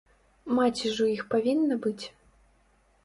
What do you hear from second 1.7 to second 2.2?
быць.